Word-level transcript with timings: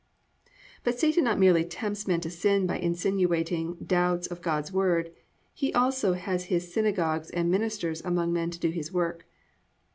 2. 0.47 0.51
But 0.83 0.99
Satan 0.99 1.25
not 1.25 1.37
merely 1.37 1.63
tempts 1.63 2.07
men 2.07 2.21
to 2.21 2.29
sin 2.31 2.65
by 2.65 2.79
insinuating 2.79 3.75
doubts 3.75 4.25
of 4.25 4.41
God's 4.41 4.71
Word, 4.71 5.11
he 5.53 5.71
also 5.75 6.13
has 6.13 6.45
his 6.45 6.73
+synagogues 6.73 7.29
and 7.29 7.51
ministers 7.51 8.01
among 8.03 8.33
men 8.33 8.49
to 8.49 8.59
do 8.59 8.71
his 8.71 8.91
work. 8.91 9.27